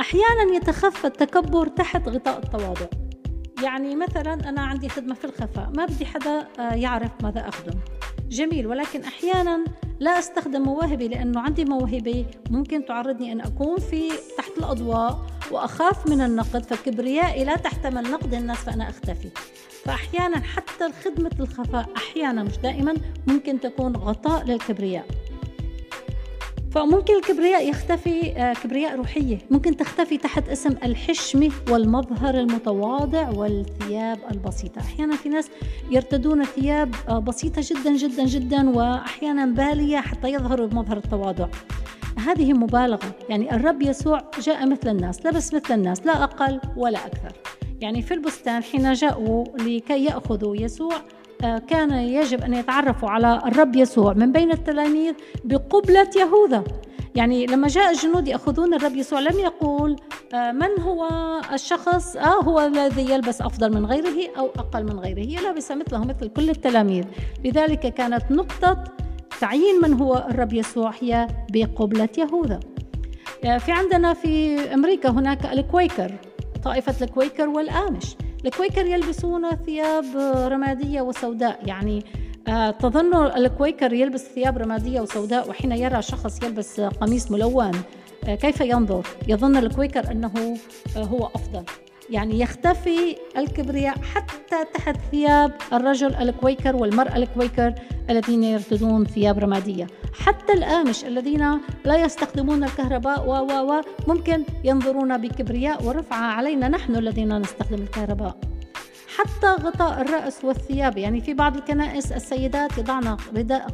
أحيانا 0.00 0.56
يتخفى 0.56 1.06
التكبر 1.06 1.66
تحت 1.66 2.08
غطاء 2.08 2.38
التواضع. 2.38 2.86
يعني 3.62 3.96
مثلا 3.96 4.48
أنا 4.48 4.60
عندي 4.60 4.88
خدمة 4.88 5.14
في 5.14 5.24
الخفاء 5.24 5.72
ما 5.76 5.86
بدي 5.86 6.06
حدا 6.06 6.48
آه، 6.58 6.74
يعرف 6.74 7.10
ماذا 7.22 7.48
أخدم. 7.48 7.78
جميل. 8.28 8.66
ولكن 8.66 9.02
أحيانا 9.02 9.64
لا 10.00 10.18
أستخدم 10.18 10.62
مواهبي 10.62 11.08
لأنه 11.08 11.40
عندي 11.40 11.64
موهبة. 11.64 12.26
ممكن 12.50 12.84
تعرضني 12.84 13.32
أن 13.32 13.40
أكون 13.40 13.76
في 13.76 14.08
تحت 14.38 14.58
الأضواء 14.58 15.18
وأخاف 15.50 16.06
من 16.10 16.20
النقد 16.20 16.64
فكبريائي 16.64 17.44
لا 17.44 17.56
تحتمل 17.56 18.10
نقد 18.10 18.34
الناس 18.34 18.58
فأنا 18.58 18.90
أختفي. 18.90 19.28
فأحيانا 19.84 20.40
حتى 20.40 20.92
خدمة 21.04 21.30
الخفاء 21.40 21.88
أحيانا 21.96 22.42
مش 22.42 22.58
دائما 22.58 22.94
ممكن 23.26 23.60
تكون 23.60 23.96
غطاء 23.96 24.44
للكبرياء. 24.44 25.06
فممكن 26.76 27.16
الكبرياء 27.16 27.68
يختفي 27.68 28.32
آه، 28.36 28.52
كبرياء 28.52 28.96
روحية. 28.96 29.38
ممكن 29.50 29.76
تختفي 29.76 30.16
تحت 30.16 30.48
اسم 30.48 30.70
الحشمة 30.84 31.50
والمظهر 31.70 32.34
المتواضع 32.34 33.30
والثياب 33.30 34.18
البسيطة. 34.30 34.80
أحيانا 34.80 35.16
في 35.16 35.28
ناس 35.28 35.48
يرتدون 35.90 36.44
ثياب 36.44 36.94
آه، 37.08 37.18
بسيطة 37.18 37.62
جدا 37.64 37.96
جدا 37.96 38.24
جدا 38.24 38.70
وأحيانا 38.70 39.46
بالية 39.46 39.98
حتى 39.98 40.28
يظهروا 40.28 40.66
بمظهر 40.66 40.96
التواضع. 40.96 41.48
هذه 42.26 42.52
مبالغة. 42.52 43.14
يعني 43.28 43.54
الرب 43.54 43.82
يسوع 43.82 44.30
جاء 44.40 44.66
مثل 44.66 44.88
الناس 44.88 45.26
لبس 45.26 45.54
مثل 45.54 45.74
الناس 45.74 46.06
لا 46.06 46.24
أقل 46.24 46.60
ولا 46.76 47.06
أكثر. 47.06 47.32
يعني 47.80 48.02
في 48.02 48.14
البستان 48.14 48.62
حين 48.62 48.92
جاءوا 48.92 49.44
لكي 49.58 50.04
يأخذوا 50.04 50.56
يسوع 50.56 50.96
كان 51.40 51.90
يجب 51.90 52.42
أن 52.42 52.54
يتعرفوا 52.54 53.10
على 53.10 53.42
الرب 53.46 53.76
يسوع 53.76 54.12
من 54.12 54.32
بين 54.32 54.52
التلاميذ 54.52 55.14
بقبلة 55.44 56.10
يهوذا. 56.16 56.64
يعني 57.14 57.46
لما 57.46 57.68
جاء 57.68 57.90
الجنود 57.90 58.28
يأخذون 58.28 58.74
الرب 58.74 58.96
يسوع 58.96 59.20
لم 59.20 59.38
يقول 59.38 59.96
آه، 60.34 60.52
من 60.52 60.80
هو 60.80 61.08
الشخص؟ 61.52 62.16
آه 62.16 62.42
هو 62.42 62.60
الذي 62.60 63.10
يلبس 63.10 63.42
أفضل 63.42 63.74
من 63.74 63.86
غيره 63.86 64.30
أو 64.38 64.46
أقل 64.46 64.84
من 64.84 64.98
غيره. 64.98 65.18
هي 65.18 65.34
لابسة 65.42 65.74
مثله 65.74 66.04
مثل 66.04 66.28
كل 66.28 66.50
التلاميذ. 66.50 67.04
لذلك 67.44 67.94
كانت 67.94 68.30
نقطة 68.30 68.84
تعيين 69.40 69.80
من 69.82 69.92
هو 69.92 70.26
الرب 70.30 70.52
يسوع 70.52 70.92
هي 71.00 71.26
بقبلة 71.52 72.08
يهوذا. 72.18 72.60
آه، 73.44 73.58
في 73.58 73.72
عندنا 73.72 74.14
في 74.14 74.58
أمريكا 74.74 75.10
هناك 75.10 75.46
الكويكر 75.52 76.12
طائفة 76.64 77.04
الكويكر 77.04 77.48
والآمش. 77.48 78.16
الكويكر 78.46 78.86
يلبسون 78.86 79.50
ثياب 79.50 80.04
رمادية 80.52 81.00
وسوداء 81.00 81.60
يعني 81.66 82.04
آه، 82.48 82.70
تظن 82.70 83.26
الكويكر 83.26 83.92
يلبس 83.92 84.24
ثياب 84.34 84.58
رمادية 84.58 85.00
وسوداء 85.00 85.48
وحين 85.48 85.72
يرى 85.72 86.02
شخص 86.02 86.42
يلبس 86.42 86.80
قميص 86.80 87.30
ملون 87.30 87.72
آه، 88.28 88.34
كيف 88.34 88.60
ينظر؟ 88.60 89.06
يظن 89.28 89.56
الكويكر 89.56 90.10
أنه 90.10 90.58
آه، 90.96 91.02
هو 91.02 91.26
أفضل 91.26 91.64
يعني 92.10 92.40
يختفي 92.40 93.16
الكبرياء 93.36 93.98
حتى 94.02 94.64
تحت 94.74 94.96
ثياب 95.10 95.52
الرجل 95.72 96.14
الكويكر 96.14 96.76
والمرأة 96.76 97.16
الكويكر 97.16 97.74
الذين 98.10 98.44
يرتدون 98.44 99.04
ثياب 99.04 99.38
رمادية. 99.38 99.86
حتى 100.12 100.52
الآمش 100.52 101.04
الذين 101.04 101.60
لا 101.84 101.96
يستخدمون 101.96 102.64
الكهرباء 102.64 103.28
و 103.28 103.32
و 103.32 103.72
و 103.72 103.80
ممكن 104.08 104.44
ينظرون 104.64 105.18
بكبرياء 105.18 105.84
ورفعة 105.84 106.26
علينا. 106.32 106.68
نحن 106.68 106.96
الذين 106.96 107.38
نستخدم 107.38 107.82
الكهرباء. 107.82 108.45
حتى 109.16 109.46
غطاء 109.46 110.00
الرأس 110.00 110.44
والثياب. 110.44 110.98
يعني 110.98 111.20
في 111.20 111.34
بعض 111.34 111.56
الكنائس 111.56 112.12
السيدات 112.12 112.78
يضعن 112.78 113.16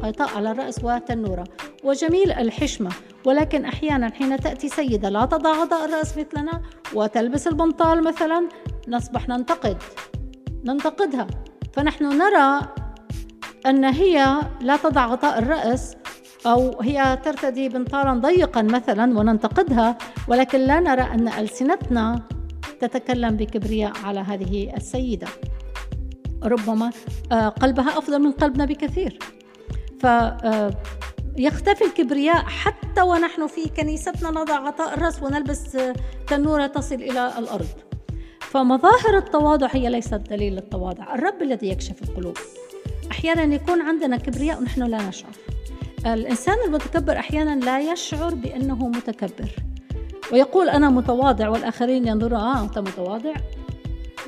غطاء 0.02 0.36
على 0.36 0.50
الرأس 0.50 0.84
وتنورة. 0.84 1.44
وجميل 1.84 2.32
الحشمة. 2.32 2.90
ولكن 3.24 3.64
أحيانا 3.64 4.10
حين 4.10 4.40
تأتي 4.40 4.68
سيدة 4.68 5.08
لا 5.08 5.24
تضع 5.24 5.52
غطاء 5.52 5.84
الرأس 5.84 6.18
مثلنا 6.18 6.62
وتلبس 6.94 7.46
البنطال 7.46 8.04
مثلا 8.04 8.48
نصبح 8.88 9.28
ننتقد. 9.28 9.76
ننتقدها. 10.64 11.26
فنحن 11.72 12.04
نرى 12.04 12.60
أن 13.66 13.84
هي 13.84 14.40
لا 14.60 14.76
تضع 14.76 15.06
غطاء 15.06 15.38
الرأس 15.38 15.96
أو 16.46 16.80
هي 16.80 17.18
ترتدي 17.24 17.68
بنطالا 17.68 18.12
ضيقا 18.12 18.62
مثلا 18.62 19.18
وننتقدها. 19.18 19.98
ولكن 20.28 20.58
لا 20.58 20.80
نرى 20.80 21.02
أن 21.02 21.28
ألسنتنا 21.28 22.22
تتكلم 22.86 23.36
بكبرياء 23.36 23.92
على 24.04 24.20
هذه 24.20 24.76
السيدة. 24.76 25.26
ربما 26.42 26.90
آه، 27.32 27.48
قلبها 27.48 27.98
أفضل 27.98 28.18
من 28.18 28.32
قلبنا 28.32 28.64
بكثير. 28.64 29.18
ف 30.00 30.06
آه، 30.06 30.70
الكبرياء 31.82 32.44
حتى 32.44 33.02
ونحن 33.02 33.46
في 33.46 33.68
كنيستنا 33.68 34.30
نضع 34.30 34.68
غطاء 34.68 34.94
الرأس 34.94 35.22
ونلبس 35.22 35.76
آه، 35.76 35.94
تنورة 36.28 36.66
تصل 36.66 36.94
إلى 36.94 37.32
الأرض. 37.38 37.68
فمظاهر 38.40 39.16
التواضع 39.16 39.68
هي 39.70 39.88
ليست 39.88 40.14
دليل 40.14 40.52
للتواضع. 40.52 41.14
الرب 41.14 41.42
الذي 41.42 41.68
يكشف 41.68 42.02
القلوب. 42.02 42.36
أحيانا 43.10 43.54
يكون 43.54 43.80
عندنا 43.80 44.16
كبرياء 44.16 44.58
ونحن 44.58 44.82
لا 44.82 45.08
نشعر. 45.08 45.32
الإنسان 46.06 46.56
المتكبر 46.66 47.18
أحيانا 47.18 47.64
لا 47.64 47.92
يشعر 47.92 48.34
بأنه 48.34 48.88
متكبر. 48.88 49.50
ويقول 50.32 50.68
أنا 50.68 50.90
متواضع 50.90 51.48
والآخرين 51.48 52.06
ينظرون 52.08 52.40
آه 52.40 52.64
أنت 52.64 52.78
متواضع. 52.78 53.34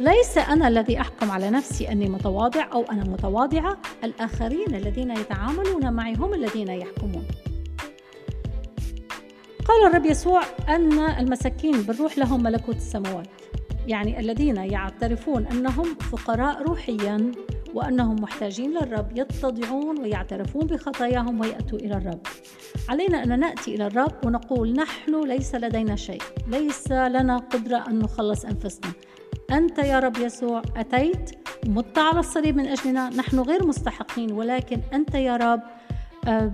ليس 0.00 0.38
أنا 0.38 0.68
الذي 0.68 1.00
أحكم 1.00 1.30
على 1.30 1.50
نفسي 1.50 1.92
أني 1.92 2.08
متواضع 2.08 2.72
أو 2.72 2.82
أنا 2.82 3.04
متواضعة 3.04 3.76
الآخرين 4.04 4.74
الذين 4.74 5.10
يتعاملون 5.10 5.92
معي 5.92 6.14
هم 6.14 6.34
الذين 6.34 6.68
يحكمون. 6.68 7.24
قال 9.68 9.86
الرب 9.86 10.06
يسوع 10.06 10.40
أن 10.68 10.98
المساكين 10.98 11.82
بالروح 11.82 12.18
لهم 12.18 12.42
ملكوت 12.42 12.76
السماوات 12.76 13.26
يعني 13.86 14.20
الذين 14.20 14.56
يعترفون 14.56 15.46
أنهم 15.46 15.84
فقراء 15.94 16.62
روحيا 16.62 17.32
وأنهم 17.74 18.16
محتاجين 18.16 18.70
للرب 18.70 19.18
يتضعون 19.18 20.00
ويعترفون 20.00 20.66
بخطاياهم 20.66 21.40
ويأتوا 21.40 21.78
إلى 21.78 21.96
الرب. 21.96 22.20
علينا 22.88 23.24
أن 23.24 23.40
نأتي 23.40 23.74
إلى 23.74 23.86
الرب 23.86 24.26
ونقول 24.26 24.72
نحن 24.72 25.28
ليس 25.28 25.54
لدينا 25.54 25.96
شيء 25.96 26.22
ليس 26.48 26.92
لنا 26.92 27.38
قدرة 27.38 27.84
أن 27.88 27.98
نخلص 27.98 28.44
أنفسنا. 28.44 28.92
أنت 29.50 29.78
يا 29.78 29.98
رب 29.98 30.16
يسوع 30.18 30.62
أتيت 30.76 31.30
مت 31.66 31.98
على 31.98 32.20
الصليب 32.20 32.56
من 32.56 32.66
أجلنا 32.66 33.08
نحن 33.08 33.40
غير 33.40 33.66
مستحقين 33.66 34.32
ولكن 34.32 34.80
أنت 34.92 35.14
يا 35.14 35.36
رب 35.36 35.60
آه، 36.28 36.52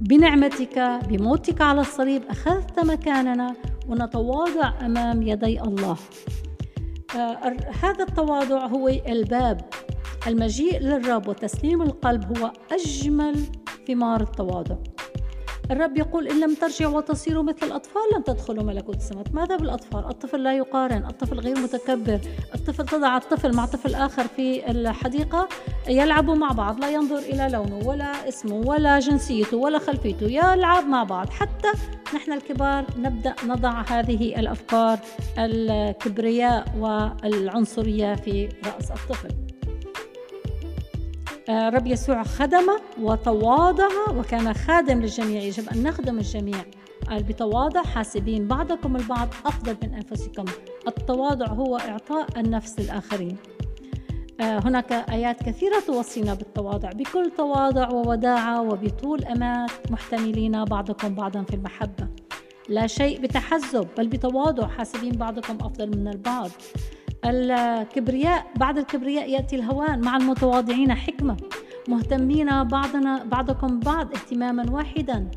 بنعمتك 0.00 0.78
بموتك 1.08 1.60
على 1.60 1.80
الصليب 1.80 2.22
أخذت 2.30 2.80
مكاننا 2.80 3.54
ونتواضع 3.88 4.72
أمام 4.80 5.22
يدي 5.22 5.60
الله. 5.60 5.96
آه، 7.16 7.56
هذا 7.82 8.04
التواضع 8.04 8.66
هو 8.66 8.88
الباب 8.88 9.60
المجيء 10.26 10.80
للرب 10.80 11.28
وتسليم 11.28 11.82
القلب 11.82 12.38
هو 12.38 12.52
أجمل 12.72 13.36
ثمار 13.88 14.20
التواضع. 14.20 14.76
الرب 15.70 15.96
يقول 15.96 16.28
إن 16.28 16.40
لم 16.40 16.54
ترجعوا 16.54 16.96
وتصيروا 16.96 17.42
مثل 17.42 17.66
الأطفال 17.66 18.02
لن 18.16 18.24
تدخلوا 18.24 18.64
ملكوت 18.64 18.96
السماوات. 18.96 19.34
ماذا 19.34 19.56
بالأطفال؟ 19.56 20.04
الطفل 20.04 20.42
لا 20.42 20.56
يقارن 20.56 21.04
الطفل 21.04 21.40
غير 21.40 21.58
متكبر 21.58 22.20
الطفل 22.54 22.86
تضع 22.86 23.16
الطفل 23.16 23.56
مع 23.56 23.66
طفل 23.66 23.94
آخر 23.94 24.26
في 24.36 24.70
الحديقة 24.70 25.48
يلعبوا 25.88 26.34
مع 26.34 26.48
بعض 26.48 26.80
لا 26.80 26.90
ينظر 26.90 27.18
إلى 27.18 27.48
لونه 27.52 27.88
ولا 27.88 28.28
اسمه 28.28 28.54
ولا 28.54 28.98
جنسيته 28.98 29.56
ولا 29.56 29.78
خلفيته 29.78 30.26
يلعب 30.26 30.86
مع 30.86 31.04
بعض. 31.04 31.30
حتى 31.30 31.68
نحن 32.14 32.32
الكبار 32.32 32.84
نبدأ 32.98 33.34
نضع 33.46 33.82
هذه 33.88 34.40
الأفكار 34.40 34.98
الكبرياء 35.38 36.64
والعنصرية 36.78 38.14
في 38.14 38.48
رأس 38.66 38.90
الطفل. 38.90 39.51
آه، 41.48 41.68
رب 41.68 41.86
يسوع 41.86 42.22
خدم 42.22 42.66
وتواضع 43.00 43.88
وكان 44.16 44.54
خادم 44.54 45.00
للجميع. 45.00 45.42
يجب 45.42 45.68
أن 45.68 45.82
نخدم 45.82 46.18
الجميع. 46.18 46.64
قال 47.10 47.22
بتواضع 47.22 47.82
حاسبين 47.82 48.48
بعضكم 48.48 48.96
البعض 48.96 49.28
أفضل 49.46 49.76
من 49.82 49.94
أنفسكم. 49.94 50.44
التواضع 50.88 51.46
هو 51.46 51.76
إعطاء 51.76 52.26
النفس 52.40 52.80
للآخرين 52.80 53.36
آه، 54.40 54.58
هناك 54.58 54.92
آيات 54.92 55.42
كثيرة 55.42 55.80
توصينا 55.86 56.34
بالتواضع. 56.34 56.90
بكل 56.90 57.30
تواضع 57.36 57.88
ووداعة 57.88 58.62
وبطول 58.62 59.24
أمات 59.24 59.90
محتملين 59.90 60.64
بعضكم 60.64 61.14
بعضا 61.14 61.42
في 61.42 61.54
المحبة. 61.54 62.08
لا 62.68 62.86
شيء 62.86 63.20
بتحزب 63.20 63.88
بل 63.98 64.08
بتواضع 64.08 64.68
حاسبين 64.68 65.12
بعضكم 65.12 65.58
أفضل 65.60 65.98
من 65.98 66.08
البعض. 66.08 66.50
الكبرياء 67.24 68.46
بعد 68.56 68.78
الكبرياء 68.78 69.30
يأتي 69.30 69.56
الهوان 69.56 70.00
مع 70.00 70.16
المتواضعين 70.16 70.94
حكمة. 70.94 71.36
مهتمين 71.88 72.64
بعضنا 72.64 73.24
بعضكم 73.24 73.80
بعض 73.80 74.14
اهتماما 74.14 74.70
واحدا. 74.70 75.30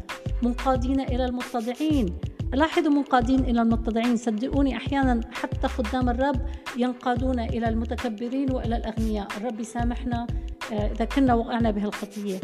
منقادين 0.44 1.00
إلى 1.00 1.26
المتضعين. 1.26 2.18
لاحظوا 2.54 2.92
منقادين 2.92 3.40
إلى 3.40 3.62
المتضعين. 3.62 4.18
صدقوني 4.18 4.78
أحيانا 4.78 5.22
حتى 5.34 5.68
خدام 5.68 6.10
الرب 6.10 6.42
ينقادون 6.78 7.40
إلى 7.40 7.70
المتكبرين 7.70 8.52
وإلى 8.52 8.78
الأغنياء. 8.78 9.28
الرب 9.38 9.60
يسامحنا 9.60 10.28
آه، 10.74 10.92
إذا 10.92 11.06
كنا 11.06 11.34
وقعنا 11.34 11.72
بهالخطية 11.72 12.40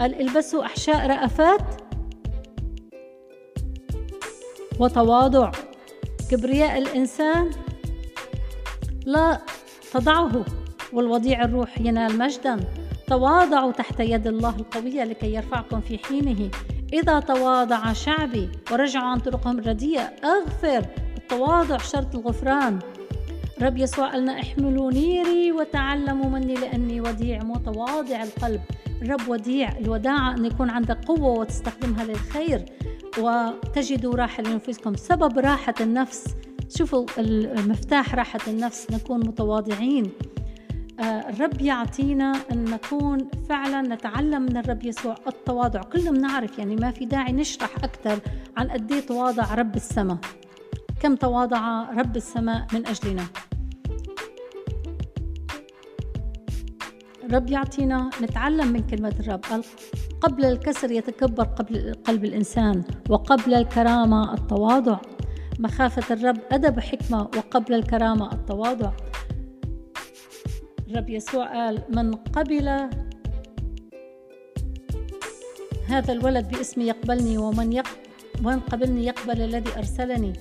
قال 0.00 0.20
البسوا 0.20 0.64
أحشاء 0.64 1.06
رأفات 1.06 1.62
وتواضع. 4.80 5.50
كبرياء 6.30 6.78
الإنسان 6.78 7.50
لا 9.08 9.40
تضعه. 9.92 10.44
والوضيع 10.92 11.44
الروح 11.44 11.80
ينال 11.80 12.18
مجدا. 12.18 12.60
تواضعوا 13.06 13.72
تحت 13.72 14.00
يد 14.00 14.26
الله 14.26 14.56
القوية 14.56 15.04
لكي 15.04 15.34
يرفعكم 15.34 15.80
في 15.80 15.98
حينه. 15.98 16.50
إذا 16.92 17.20
تواضع 17.20 17.92
شعبي 17.92 18.48
ورجعوا 18.72 19.06
عن 19.06 19.18
طرقهم 19.18 19.58
الرديئة 19.58 20.12
أغفر. 20.24 20.86
التواضع 21.16 21.78
شرط 21.78 22.14
الغفران. 22.14 22.78
رب 23.62 23.78
يسوع 23.78 24.10
قالنا 24.10 24.40
احملوا 24.40 24.92
نيري 24.92 25.52
وتعلموا 25.52 26.30
مني 26.30 26.54
لأني 26.54 27.00
وديع 27.00 27.42
متواضع 27.42 28.22
القلب. 28.22 28.60
الرب 29.02 29.28
وديع 29.28 29.78
الوداعة 29.78 30.34
أن 30.34 30.44
يكون 30.44 30.70
عندك 30.70 31.04
قوة 31.04 31.38
وتستخدمها 31.38 32.04
للخير. 32.04 32.64
وتجدوا 33.18 34.14
راحة 34.14 34.42
لنفسكم 34.42 34.96
سبب 34.96 35.38
راحة 35.38 35.74
النفس. 35.80 36.24
شوفوا 36.68 37.06
المفتاح 37.18 38.14
راحة 38.14 38.40
النفس 38.48 38.86
نكون 38.90 39.20
متواضعين. 39.20 40.10
آه، 41.00 41.02
الرب 41.02 41.60
يعطينا 41.60 42.32
أن 42.52 42.64
نكون 42.64 43.18
فعلا 43.48 43.94
نتعلم 43.94 44.42
من 44.42 44.56
الرب 44.56 44.84
يسوع 44.84 45.14
التواضع. 45.26 45.82
كلنا 45.82 46.10
بنعرف 46.10 46.58
يعني 46.58 46.76
ما 46.76 46.90
في 46.90 47.04
داعي 47.04 47.32
نشرح 47.32 47.76
أكثر 47.84 48.18
عن 48.56 48.68
قد 48.70 48.92
إيه 48.92 49.00
تواضع 49.00 49.54
رب 49.54 49.76
السماء. 49.76 50.18
كم 51.00 51.14
تواضع 51.14 51.90
رب 51.90 52.16
السماء 52.16 52.66
من 52.72 52.86
أجلنا؟ 52.86 53.24
الرب 57.24 57.50
يعطينا 57.50 58.10
نتعلم 58.22 58.68
من 58.68 58.86
كلمة 58.86 59.14
الرب. 59.20 59.64
قبل 60.20 60.44
الكسر 60.44 60.90
يتكبر 60.90 61.44
قبل 61.44 61.94
قلب 62.04 62.24
الإنسان 62.24 62.82
وقبل 63.08 63.54
الكرامة 63.54 64.34
التواضع. 64.34 64.98
مخافة 65.58 66.14
الرب 66.14 66.38
أدب 66.52 66.80
حكمة 66.80 67.20
وقبل 67.20 67.74
الكرامة 67.74 68.32
التواضع. 68.32 68.92
الرب 70.88 71.10
يسوع 71.10 71.46
قال 71.46 71.82
من 71.88 72.14
قبل 72.14 72.68
هذا 75.88 76.12
الولد 76.12 76.48
باسمي 76.48 76.84
يقبلني 76.84 77.38
ومن 77.38 77.72
يق... 77.72 77.86
ومن 78.38 78.60
قبلني 78.60 79.06
يقبل 79.06 79.42
الذي 79.42 79.76
أرسلني. 79.76 80.32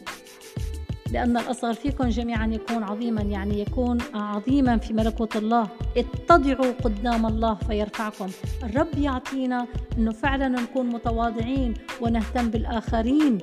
لأن 1.12 1.38
الأصغر 1.38 1.74
فيكم 1.74 2.10
جميعا 2.10 2.48
يكون 2.48 2.84
عظيما 2.84 3.22
يعني 3.22 3.60
يكون 3.62 3.98
عظيما 4.14 4.78
في 4.78 4.94
ملكوت 4.94 5.36
الله. 5.36 5.68
اتضعوا 5.98 6.72
قدام 6.84 7.26
الله 7.26 7.56
فيرفعكم. 7.56 8.30
الرب 8.64 8.98
يعطينا 8.98 9.68
أنه 9.98 10.12
فعلا 10.12 10.48
نكون 10.48 10.86
متواضعين 10.86 11.74
ونهتم 12.02 12.50
بالآخرين. 12.50 13.38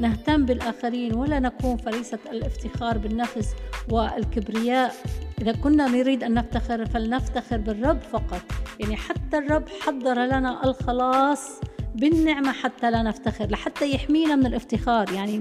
نهتم 0.00 0.44
بالآخرين 0.44 1.14
ولا 1.14 1.40
نكون 1.40 1.76
فريسة 1.76 2.18
الافتخار 2.32 2.98
بالنفس 2.98 3.54
والكبرياء. 3.90 4.94
إذا 5.42 5.52
كنا 5.52 5.88
نريد 5.88 6.24
أن 6.24 6.34
نفتخر 6.34 6.86
فلنفتخر 6.86 7.56
بالرب 7.56 7.98
فقط. 8.00 8.42
يعني 8.80 8.96
حتى 8.96 9.38
الرب 9.38 9.64
حضر 9.80 10.24
لنا 10.24 10.64
الخلاص 10.64 11.60
بالنعمة 11.94 12.52
حتى 12.52 12.90
لا 12.90 13.02
نفتخر 13.02 13.46
لحتى 13.50 13.94
يحمينا 13.94 14.36
من 14.36 14.46
الافتخار. 14.46 15.12
يعني 15.12 15.40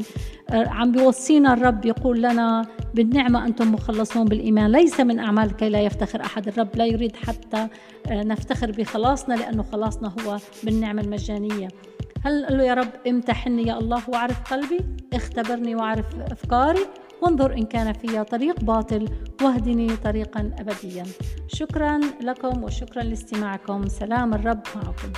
آه، 0.49 0.67
عم 0.67 0.91
بيوصينا 0.91 1.53
الرب 1.53 1.85
يقول 1.85 2.21
لنا 2.21 2.65
بالنعمة 2.93 3.45
أنتم 3.45 3.73
مخلصون 3.73 4.25
بالإيمان. 4.25 4.71
ليس 4.71 4.99
من 4.99 5.19
أعمال 5.19 5.55
كي 5.55 5.69
لا 5.69 5.81
يفتخر 5.81 6.21
أحد. 6.21 6.47
الرب 6.47 6.75
لا 6.75 6.85
يريد 6.85 7.15
حتى 7.15 7.67
آه، 8.07 8.23
نفتخر 8.23 8.71
بخلاصنا 8.71 9.33
لأنه 9.33 9.63
خلاصنا 9.63 10.13
هو 10.19 10.37
بالنعمة 10.63 11.01
المجانية. 11.01 11.67
هل 12.25 12.45
قال 12.45 12.57
له 12.57 12.63
يا 12.63 12.73
رب 12.73 12.89
امتحني 13.07 13.67
يا 13.67 13.77
الله 13.77 14.09
واعرف 14.09 14.53
قلبي 14.53 14.79
اختبرني 15.13 15.75
واعرف 15.75 16.05
أفكاري 16.31 16.85
وانظر 17.21 17.53
إن 17.53 17.65
كان 17.65 17.93
في 17.93 18.23
طريق 18.23 18.59
باطل 18.59 19.09
واهدني 19.41 19.95
طريقا 19.97 20.51
أبديا. 20.59 21.03
شكرا 21.47 21.99
لكم 22.21 22.63
وشكرا 22.63 23.03
لاستماعكم. 23.03 23.87
سلام 23.87 24.33
الرب 24.33 24.63
معكم. 24.75 25.11